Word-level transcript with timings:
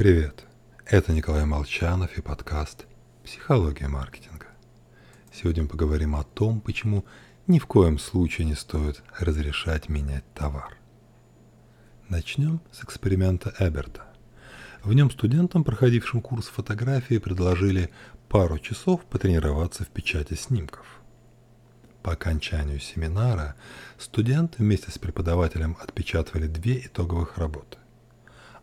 Привет, 0.00 0.46
это 0.86 1.12
Николай 1.12 1.44
Молчанов 1.44 2.16
и 2.16 2.22
подкаст 2.22 2.86
«Психология 3.22 3.86
маркетинга». 3.86 4.46
Сегодня 5.30 5.64
мы 5.64 5.68
поговорим 5.68 6.16
о 6.16 6.24
том, 6.24 6.62
почему 6.62 7.04
ни 7.46 7.58
в 7.58 7.66
коем 7.66 7.98
случае 7.98 8.46
не 8.46 8.54
стоит 8.54 9.02
разрешать 9.18 9.90
менять 9.90 10.24
товар. 10.32 10.78
Начнем 12.08 12.62
с 12.72 12.82
эксперимента 12.82 13.52
Эберта. 13.58 14.04
В 14.82 14.94
нем 14.94 15.10
студентам, 15.10 15.64
проходившим 15.64 16.22
курс 16.22 16.46
фотографии, 16.46 17.18
предложили 17.18 17.90
пару 18.30 18.58
часов 18.58 19.04
потренироваться 19.04 19.84
в 19.84 19.88
печати 19.88 20.32
снимков. 20.32 20.86
По 22.02 22.12
окончанию 22.12 22.80
семинара 22.80 23.54
студенты 23.98 24.62
вместе 24.62 24.90
с 24.90 24.96
преподавателем 24.96 25.76
отпечатывали 25.78 26.46
две 26.46 26.86
итоговых 26.86 27.36
работы 27.36 27.76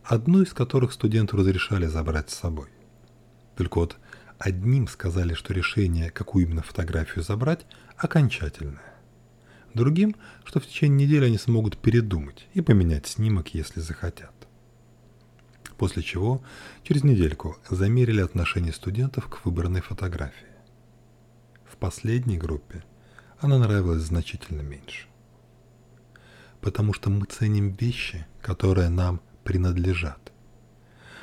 одну 0.08 0.40
из 0.40 0.54
которых 0.54 0.92
студенту 0.92 1.36
разрешали 1.36 1.86
забрать 1.86 2.30
с 2.30 2.38
собой. 2.38 2.68
Только 3.56 3.78
вот 3.78 3.98
одним 4.38 4.88
сказали, 4.88 5.34
что 5.34 5.52
решение, 5.52 6.10
какую 6.10 6.46
именно 6.46 6.62
фотографию 6.62 7.22
забрать, 7.22 7.66
окончательное. 7.98 8.94
Другим, 9.74 10.16
что 10.44 10.60
в 10.60 10.66
течение 10.66 11.06
недели 11.06 11.26
они 11.26 11.36
смогут 11.36 11.76
передумать 11.76 12.46
и 12.54 12.62
поменять 12.62 13.06
снимок, 13.06 13.48
если 13.48 13.80
захотят. 13.80 14.32
После 15.76 16.02
чего 16.02 16.42
через 16.82 17.04
недельку 17.04 17.58
замерили 17.68 18.22
отношение 18.22 18.72
студентов 18.72 19.28
к 19.28 19.44
выбранной 19.44 19.82
фотографии. 19.82 20.48
В 21.70 21.76
последней 21.76 22.38
группе 22.38 22.82
она 23.40 23.58
нравилась 23.58 24.04
значительно 24.04 24.62
меньше. 24.62 25.06
Потому 26.62 26.94
что 26.94 27.10
мы 27.10 27.26
ценим 27.26 27.72
вещи, 27.72 28.26
которые 28.40 28.88
нам 28.88 29.20
принадлежат. 29.48 30.30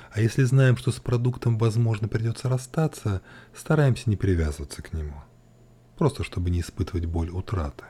А 0.10 0.20
если 0.20 0.46
знаем, 0.46 0.78
что 0.78 0.92
с 0.92 1.00
продуктом, 1.00 1.60
возможно, 1.60 2.08
придется 2.08 2.50
расстаться, 2.50 3.22
стараемся 3.56 4.09
не 4.09 4.16
привязываться 4.16 4.82
к 4.82 4.94
нему. 4.94 5.22
Просто 5.95 6.23
чтобы 6.23 6.50
не 6.50 6.62
испытывать 6.62 7.06
боль 7.06 7.30
утраты. 7.30 7.84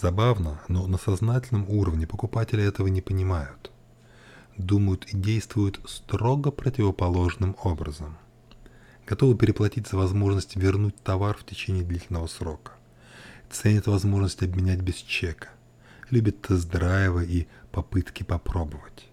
Забавно, 0.00 0.62
но 0.68 0.86
на 0.86 0.96
сознательном 0.96 1.68
уровне 1.68 2.06
покупатели 2.06 2.64
этого 2.64 2.86
не 2.86 3.02
понимают. 3.02 3.70
Думают 4.56 5.04
и 5.12 5.18
действуют 5.18 5.80
строго 5.86 6.50
противоположным 6.50 7.56
образом. 7.62 8.16
Готовы 9.06 9.36
переплатить 9.36 9.86
за 9.86 9.98
возможность 9.98 10.56
вернуть 10.56 10.96
товар 11.02 11.36
в 11.36 11.44
течение 11.44 11.84
длительного 11.84 12.26
срока. 12.26 12.72
Ценят 13.50 13.86
возможность 13.86 14.42
обменять 14.42 14.80
без 14.80 14.94
чека– 14.94 15.50
любит 16.14 16.42
тест-драйвы 16.42 17.26
и 17.26 17.48
попытки 17.72 18.22
попробовать. 18.22 19.08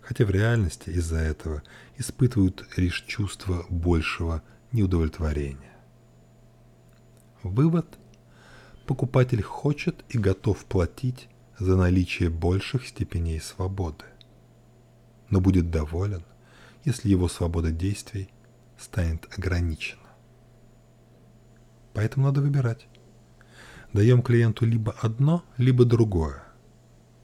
Хотя 0.00 0.24
в 0.24 0.30
реальности 0.30 0.90
из-за 0.90 1.18
этого 1.18 1.62
испытывают 1.98 2.66
лишь 2.76 3.02
чувство 3.02 3.66
большего 3.68 4.42
неудовлетворения. 4.72 5.76
Вывод. 7.42 7.86
Покупатель 8.86 9.42
хочет 9.42 10.04
и 10.08 10.18
готов 10.18 10.64
платить 10.64 11.28
за 11.58 11.76
наличие 11.76 12.28
больших 12.28 12.88
степеней 12.88 13.40
свободы, 13.40 14.04
но 15.28 15.40
будет 15.40 15.70
доволен, 15.70 16.24
если 16.84 17.08
его 17.08 17.28
свобода 17.28 17.70
действий 17.70 18.30
станет 18.78 19.28
ограничена. 19.36 20.08
Поэтому 21.92 22.26
надо 22.26 22.40
выбирать 22.40 22.88
даем 23.92 24.22
клиенту 24.22 24.66
либо 24.66 24.94
одно, 25.00 25.44
либо 25.56 25.84
другое. 25.84 26.42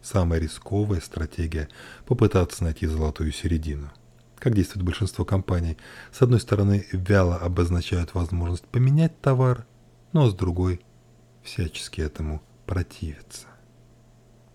Самая 0.03 0.41
рисковая 0.41 1.01
стратегия– 1.01 1.69
попытаться 2.07 2.63
найти 2.63 2.87
золотую 2.87 3.33
середину. 3.33 3.91
Как 4.39 4.55
действует 4.55 4.85
большинство 4.85 5.25
компаний? 5.25 5.77
С 6.13 6.23
одной 6.23 6.41
стороны, 6.41 6.87
вяло 6.93 7.37
обозначают 7.37 8.15
возможность 8.15 8.67
поменять 8.67 9.21
товар, 9.21 9.67
но 10.13 10.29
с 10.29 10.35
другой– 10.35 10.81
всячески 11.43 12.01
этому 12.01 12.43
противятся. 12.67 13.47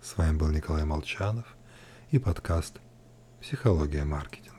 С 0.02 0.18
вами 0.18 0.38
был 0.38 0.50
Николай 0.50 0.86
Молчанов 0.86 1.46
и 2.12 2.20
подкаст 2.20 2.80
«Психология 3.42 4.04
маркетинга». 4.04 4.51